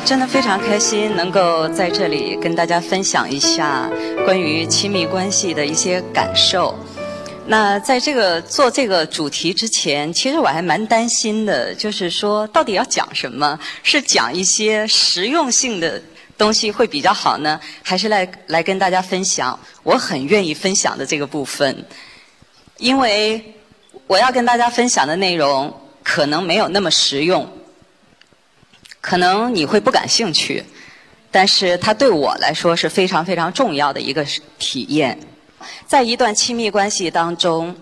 [0.00, 3.90] 真的非常开心，能够在这里跟大家分享一下
[4.24, 6.74] 关于亲密关系的一些感受。
[7.46, 13.58] 那在这个做这个主题之前，其实我还蛮担心的，就是说到底要讲什么？
[13.82, 16.02] 是讲一些实用性的
[16.36, 21.84] 东西会比较好呢，还是来来跟大家分享我很愿意分享的这个部分？
[22.78, 23.54] 因为
[24.06, 25.72] 我要跟大家分享的内容
[26.02, 27.48] 可能没有那么实用。
[29.06, 30.64] 可能你会不感兴趣，
[31.30, 34.26] 但是它对我来说是非常非常重要的一个
[34.58, 35.16] 体验。
[35.86, 37.76] 在一段亲密关系当中，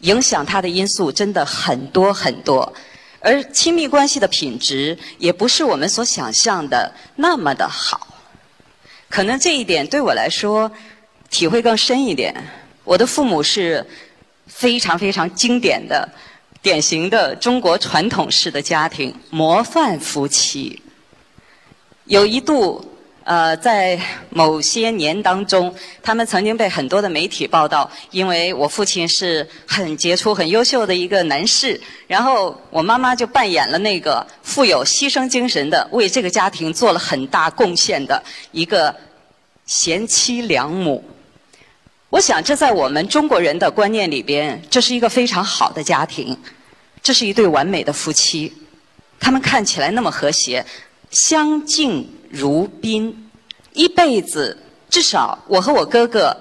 [0.00, 2.72] 影响它的因素真的很多很多，
[3.20, 8.06] 而亲密关系的品质也不是我们所想象的那么的好。
[9.10, 10.72] 可能这一点对我来说
[11.28, 12.34] 体会更深一点。
[12.84, 13.86] 我的父母是
[14.46, 16.08] 非常非常经典的。
[16.62, 20.80] 典型的中国传统式的家庭，模范夫妻。
[22.04, 22.84] 有一度，
[23.24, 38.22] 呃，在某些年当中，他们曾经被很多的媒体报道，因为我父亲是很杰出、很优秀的一个男士，然后我妈妈就扮演了那个富有牺牲精神的，为这个家庭做了很大贡献的
[38.52, 38.94] 一个
[39.66, 41.02] 贤妻良母。
[42.12, 46.36] 我想，这在我们中国人的观念里边，这是一个非常好的家庭，
[47.02, 48.52] 这是一对完美的夫妻，
[49.18, 50.66] 他们看起来那么和谐，
[51.10, 53.30] 相敬如宾，
[53.72, 54.58] 一辈子
[54.90, 56.36] 至少我和我哥哥，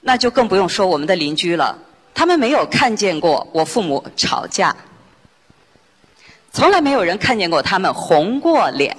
[0.00, 1.78] 那就更不用说我们的邻居了，
[2.12, 4.76] 他们没有看见过我父母吵架，
[6.52, 8.96] 从来没有人看见过他们红过脸，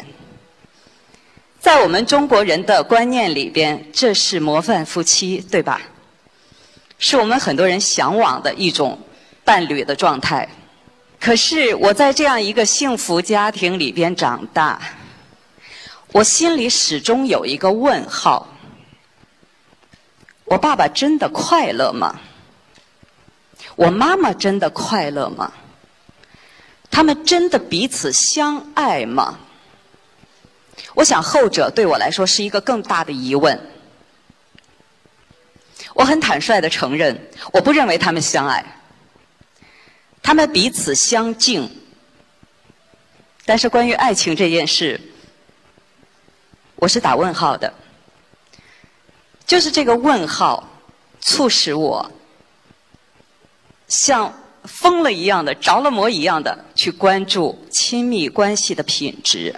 [1.60, 5.82] 在我们中国人的观念里边，这是模范夫妻，对吧？
[7.00, 9.00] 是我们很多人向往的一种
[9.44, 10.50] 伴侣的状态。
[11.20, 14.80] 可是我在这样一个幸福家庭里边长大，
[16.12, 18.48] 我心里始终有一个问号：
[20.46, 22.20] 我爸爸真的快乐吗？
[23.76, 25.52] 我妈妈真的快乐吗？
[26.90, 29.40] 他们真的彼此相爱吗？
[30.94, 33.60] 我想后者对我来说是一个更大的疑问。
[35.98, 38.64] 我很坦率的承认，我不认为他们相爱，
[40.22, 41.68] 他们彼此相敬。
[43.46, 45.02] 但是关于爱情这件事，
[46.76, 47.74] 我是打问号的。
[49.48, 50.70] 就是这个问号，
[51.20, 52.12] 促使我
[53.88, 54.32] 像
[54.66, 59.56] 疯了一样的、着了魔一样的去关注亲密关系的品质。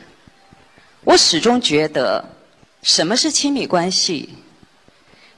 [1.03, 2.23] 我始终觉得，
[2.81, 4.29] 什么是亲密关系？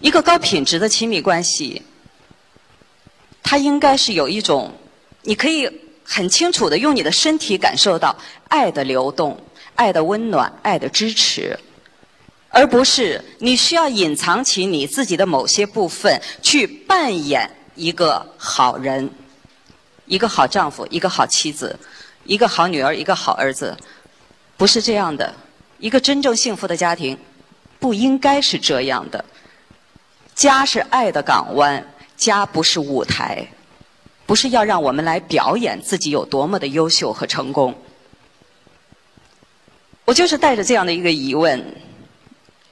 [0.02, 1.84] 一个高品质的亲密关系，
[3.44, 4.74] 它应该是有一种，
[5.22, 5.70] 你可以
[6.04, 8.18] 很清楚的用你的身体感受到
[8.48, 9.40] 爱的流动、
[9.76, 11.60] 爱的温暖、爱的支持，
[12.50, 19.12] 而不是你需要隐藏起你自己的某些部分去扮演一个好人、
[20.08, 21.80] 一个好丈夫、一个好妻子、
[22.26, 23.78] 一个好女儿、一个好儿子，
[24.58, 25.36] 不是这样的。
[25.78, 27.18] 一个真正幸福的家庭，
[27.80, 29.26] 不应该是这样的。
[30.42, 31.86] 家是爱的港湾，
[32.18, 33.48] 家不是舞台，
[34.26, 37.76] 不是要让我们来表演自己有多么的优秀和成功。
[40.04, 41.64] 我就是带着这样的一个疑问，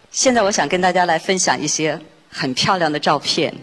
[0.09, 3.53] 现在我想跟大家来分享一些很漂亮的照片。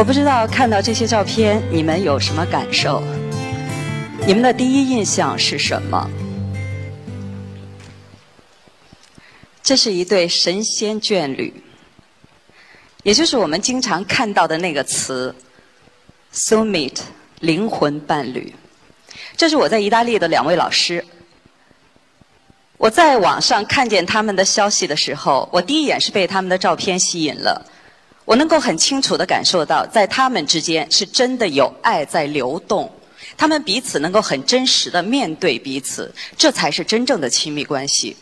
[0.00, 3.02] 我不知道看到这些照片，你们有什么感受？
[4.26, 6.10] 你们的第一印象是什么？
[9.62, 11.52] 这是一对神仙眷侣，
[13.02, 15.34] 也就是我们经常看到的那个词
[16.32, 17.00] “soul mate”（
[17.40, 18.54] 灵魂伴侣）。
[19.36, 21.04] 这是我在意大利的两位老师。
[22.78, 27.66] 我在网上看见他们的消息的时候，我第一眼是被他们的照片吸引了。
[28.24, 32.88] 我能够很清楚的感受到，在他们之间是真的有爱在流动，
[33.36, 38.16] 他们彼此能够很真实的面对彼此，这才是真正的亲密关系，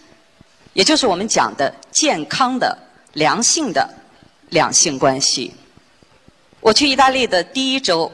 [0.73, 2.77] 也就是我们讲的健康的、
[3.13, 3.87] 良性的
[4.49, 5.53] 两性关系。
[6.61, 8.11] 我去意大利的第一周，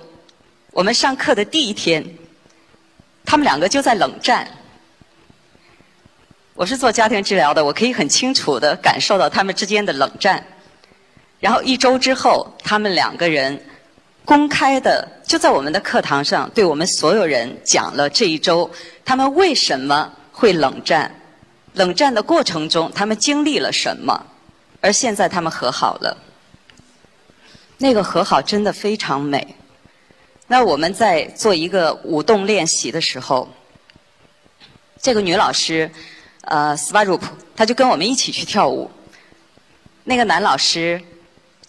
[0.73, 2.05] 我们上课的第一天，
[3.25, 4.49] 他们两个就在冷战。
[6.55, 10.45] 我是做家庭治疗的，我可以很清楚的感受到他们之间的冷战。
[11.41, 13.63] 然后一周之后，他们两个人
[14.25, 18.71] 公开的就在我们的课堂上对我们所有人讲了这一周
[19.05, 21.15] 他们为什么会冷战，
[21.75, 24.27] 冷战的过程中他们经历了什么，
[24.81, 26.17] 而现在他们和好了。
[27.79, 29.57] 那个和好真的非常美。
[30.47, 33.49] 那我们在做一个舞动练习的时候，
[35.03, 35.91] 这个女老师，
[36.43, 37.21] 呃，Svarup，
[37.57, 38.91] 她就跟我们一起去跳舞。
[40.05, 41.03] 那个男老师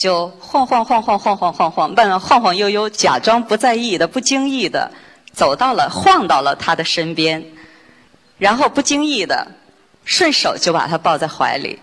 [0.05, 4.91] 就晃晃晃晃晃晃晃晃，慢慢晃晃悠悠，假装不在意的、不经意的
[5.33, 7.43] 走到了，晃到了他的身边，
[8.37, 9.47] 然后不经意的
[10.03, 11.79] 顺手就把他抱在怀里。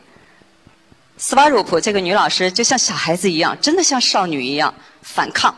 [1.17, 4.73] 斯瓦鲁普这个女老师就像小孩子一样，真的像少女一样
[5.03, 5.53] 反抗。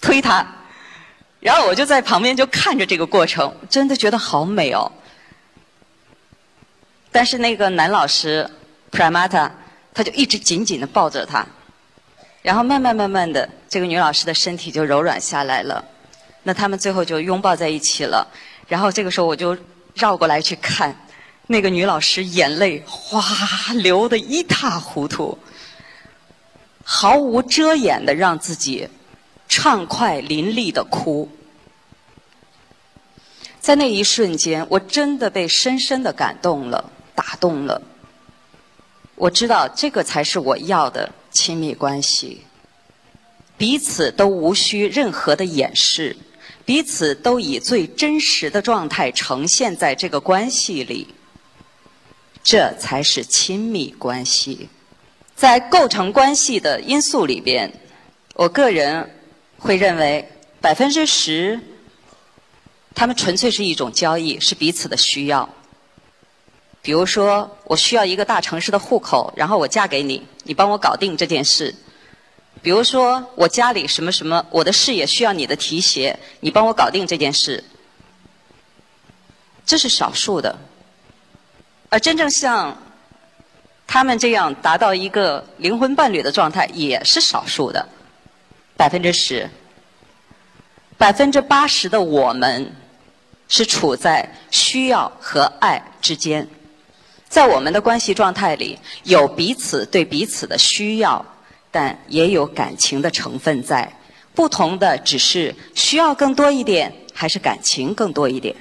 [0.00, 0.46] 推他，
[1.40, 4.90] 然后我就在旁边就看着这个过程，真的觉得好美哦。
[7.12, 8.48] 但是那个男老师
[8.90, 9.50] Pramata，
[9.92, 11.46] 他就一直紧紧的抱着她，
[12.42, 15.84] 然后慢慢慢慢的，这个女老师的身体就柔软下来了。
[16.42, 18.26] 那他们最后就拥抱在一起了。
[18.68, 19.56] 然后这个时候我就
[19.94, 20.96] 绕过来去看，
[21.48, 25.36] 那个女老师眼泪哗流的一塌糊涂，
[26.84, 28.88] 毫无遮掩的让自己。
[29.52, 31.28] 畅快淋漓的哭，
[33.58, 37.82] 在那一瞬间，我真的被深深的感动了，打动了。
[39.20, 42.40] 我知道这个才是我要的亲密关系，
[43.58, 46.16] 彼此都无需任何的掩饰，
[46.64, 51.06] 彼此都以最真实的状态呈现在这个关系里，
[52.42, 54.70] 这才是亲密关系。
[55.36, 57.70] 在构成关系的因素里边，
[58.34, 59.10] 我个人。
[59.62, 60.26] 会认为
[60.58, 61.60] 百分之十，
[62.94, 65.46] 他们纯粹是一种交易，是彼此的需要。
[66.82, 71.74] 比如说，我需要一个大城市的户口，然后我嫁给你，你帮我搞定这件事。
[72.62, 77.64] 比如说，我家里什么什么，我的事业需要你的提携，你帮我搞定这件事。
[79.66, 80.58] 这是少数的，
[81.90, 82.76] 而真正像
[83.86, 87.88] 他们这样达到一个灵魂伴侣的状态，也是少数的。
[88.76, 89.48] 百分之十，
[90.96, 92.74] 百分之八十的我们
[93.48, 96.48] 是处在需要和爱之间，
[97.30, 101.24] 在我们的关系状态里，有彼此对彼此的需要，
[101.70, 103.90] 但也有感情的成分在。
[104.34, 108.56] 不同的只是需要更多一点，还是感情更多一点。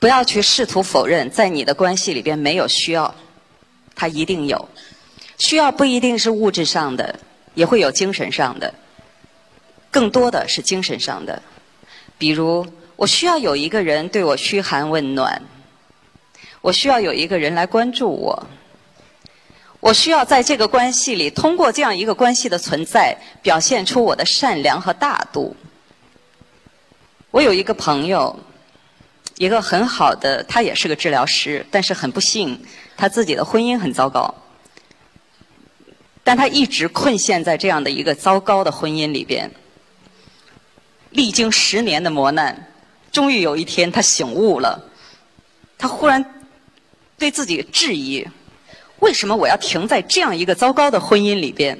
[0.00, 3.14] 不要去试图否认，在你的关系里边没有需要，
[3.94, 4.68] 它一定有。
[5.38, 7.20] 需要不一定是物质上的，
[7.54, 8.74] 也会有精神上的。
[9.92, 11.40] 更多的是精神上的，
[12.18, 15.42] 比如我需要有一个人对我嘘寒问暖，
[16.60, 18.46] 我需要有一个人来关注我，
[19.80, 25.56] 我需要在这个关系里通过这样一个关系的存在，表现出我的善良和大度。
[27.30, 28.38] 我有一个朋友，
[29.38, 32.62] 一个很好的，他也是个治疗师，但是很不幸，
[32.96, 34.34] 他自己的婚姻很糟糕，
[36.22, 39.50] 但他一直困陷在这样的一个糟糕的婚姻里边。
[41.10, 42.68] 历经十年的磨难，
[43.10, 44.90] 终于有一天他醒悟了。
[45.78, 46.39] 他忽然
[47.20, 48.26] 对自己质疑：
[49.00, 51.78] 为什么我要停在这样一个糟糕的婚姻里边？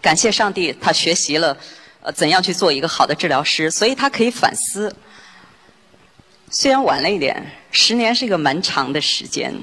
[0.00, 1.54] 感谢上帝，他学习了
[2.00, 4.96] 呃怎样去做一个好的治疗师，所以他可以反思。
[6.50, 9.54] 虽然晚了一点，十年是一个蛮长的时间。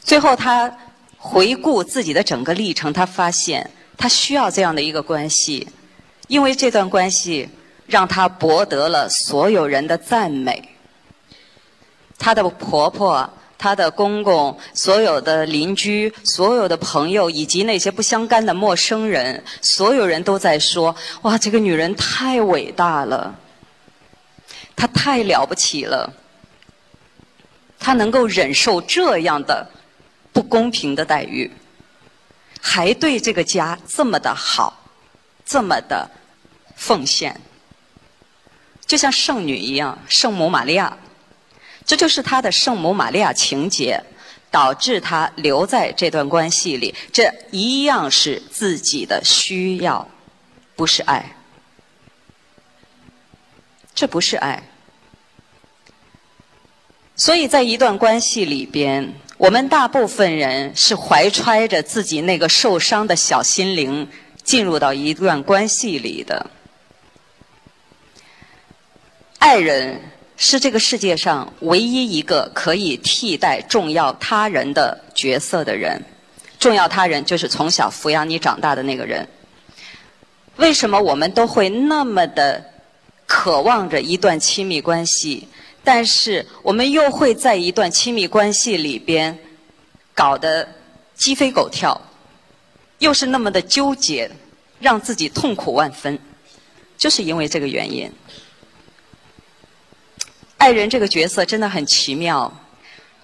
[0.00, 0.76] 最后他
[1.16, 5.68] 回顾自己的整个历程，他发现他需要这样的一个关系。
[6.26, 7.48] 因为这段关系
[7.86, 10.71] 让他博得了所有人的赞美，
[12.22, 23.34] 她的婆婆、她的公公、所有的邻居、所有的朋友以及那些不相干的陌生人，所有人都在说：“哇，这个女人太伟大了，
[24.76, 26.12] 她太了不起了，
[27.80, 29.68] 她能够忍受这样的
[30.32, 31.50] 不公平的待遇，
[32.60, 34.88] 还对这个家这么的好，
[35.44, 36.08] 这么的。”
[36.74, 37.40] 奉献，
[38.86, 40.98] 就像圣女一样，圣母玛利亚，
[41.84, 44.02] 这就是他的圣母玛利亚情节，
[44.50, 46.94] 导致他留在这段关系里。
[47.12, 50.08] 这一样是自己的需要，
[50.76, 51.36] 不是爱。
[53.94, 54.62] 这不是爱。
[57.14, 64.08] 所以在一段关系里边，我们大部分人是怀揣着自己那个受伤的小心灵
[64.42, 66.50] 进入到一段关系里的。
[69.38, 70.00] 爱人
[70.44, 76.02] 是这个世界上唯一一个可以替代重要他人的角色的人。
[76.58, 79.28] 重要他人就是从小抚养你长大的那个人。
[80.56, 82.64] 为什么我们都会那么的
[83.24, 85.46] 渴望着一段亲密关系？
[85.84, 89.38] 但是我们又会在一段亲密关系里边
[90.12, 90.68] 搞得
[91.14, 92.00] 鸡飞狗跳，
[92.98, 94.28] 又是那么的纠结，
[94.80, 96.18] 让自己痛苦万分，
[96.98, 98.10] 就是因为这个原因。
[100.62, 102.60] 爱人这个角色真的很奇妙，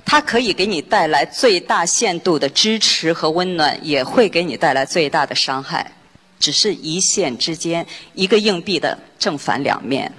[0.04, 5.92] 他可以给你带来最大限度的支持和温暖，也会给你带来最大的伤害，
[6.40, 10.12] 只是一线之间，一个硬币的正反两面。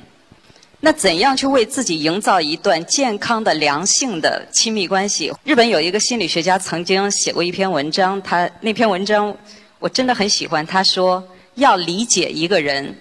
[0.80, 5.34] 那怎样去为自己营造一段健康的、良性的亲密关系？
[5.44, 9.36] 日本有一个心理学家曾经写过一篇文章，他那篇文章
[9.80, 10.66] 我真的很喜欢。
[10.66, 11.22] 他说，
[11.56, 12.98] 要理解一个人，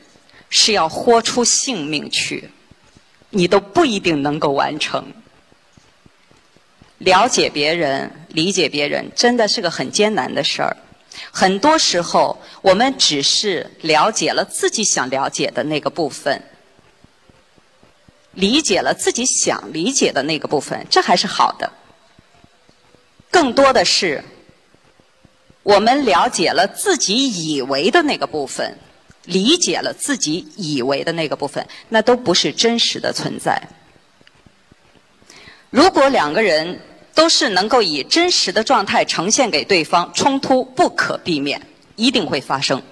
[0.50, 2.50] 是要豁出性命去，
[3.30, 5.12] 你都不一定能够完成。
[6.98, 10.76] 了解别人、理解别人，真的是个很艰难的事儿。
[11.30, 16.42] 很多时候，我们只是了解了自己想了解的那个部分。
[18.32, 21.72] 理解了自己想理解的那个部分，这还是好的。
[23.30, 24.22] 更多的是，
[25.64, 28.78] 我们了解了自己以为的那个部分，
[29.28, 33.68] 理解了自己以为的那个部分，那都不是真实的存在。
[35.68, 36.80] 如果两个人
[37.14, 41.60] 都是能够以真实的状态呈现给对方，冲突不可避免，
[41.94, 42.82] 一定会发生。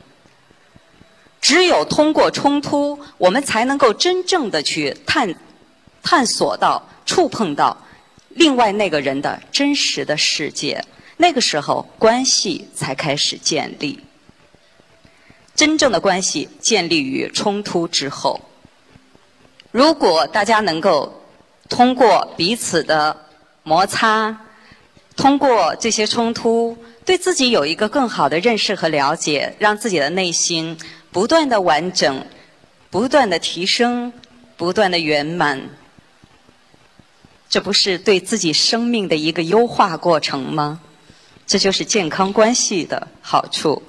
[1.40, 5.34] 只有通过冲突，我们才能够真正的去探
[6.02, 7.82] 探索到、触碰到
[8.28, 10.84] 另外那个人的真实的世界。
[11.16, 14.00] 那个时候，关系才开始建立。
[15.56, 18.40] 真正的关系建立于冲突之后。
[19.72, 21.22] 如果大家能够
[21.68, 23.24] 通过彼此的
[23.62, 24.38] 摩擦，
[25.16, 30.78] 通过这些冲突，对自己有一个更好的认识和了解，让自己的内心。
[31.10, 32.26] 不断的完整，
[32.90, 34.12] 不断的提升，
[34.58, 35.70] 不断的圆满，
[37.48, 40.80] 这不是对自己生命的一个优化过程吗？
[41.46, 43.82] 这就是健康关系的好处。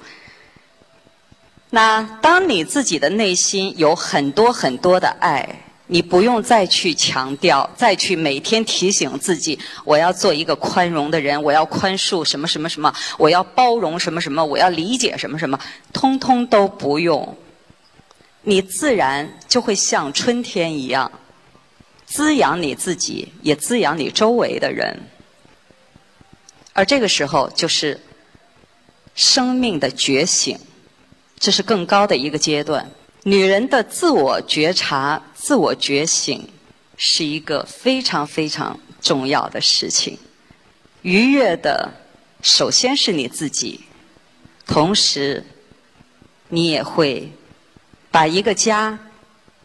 [1.70, 15.58] 那当你自己的内心有很多很多的爱，你不用再去强调，再去每天提醒自己，我要做一个宽容的人，我要宽恕什么什么什么，我要包容什么什么，我要理解什么什么，
[15.92, 17.36] 通通都不用。
[18.42, 21.12] 你自然就会像春天一样，
[22.06, 25.00] 滋养你自己，也滋养你周围的人。
[26.72, 28.00] 而这个时候，就是
[29.14, 30.58] 生命的觉醒，
[31.38, 32.90] 这是更高的一个阶段。
[33.24, 36.48] 女人的自我觉察、自我觉醒，
[36.96, 40.18] 是一个非常非常重要的事情。
[41.02, 41.92] 愉悦的，
[42.42, 43.80] 首先是你自己，
[44.66, 45.44] 同时，
[46.48, 47.32] 你也会。
[48.10, 48.98] 把一个家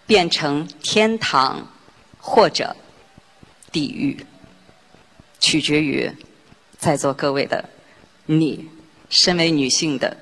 [0.05, 1.71] 变成天堂
[2.19, 2.75] 或者
[3.71, 4.25] 地狱，
[5.39, 6.11] 取决于
[6.77, 7.69] 在座各位的
[8.25, 8.67] 你，
[9.09, 10.17] 身为女性的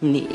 [0.00, 0.28] 你。